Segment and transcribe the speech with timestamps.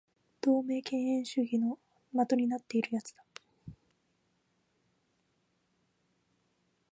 [0.41, 1.77] 石川県津幡町